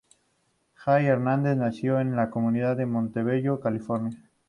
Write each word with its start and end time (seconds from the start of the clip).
Jay 0.73 1.05
Hernández 1.05 1.55
nació 1.57 1.99
en 1.99 2.15
la 2.15 2.31
comunidad 2.31 2.75
de 2.75 2.87
Montebello, 2.87 3.59
California. 3.59 4.17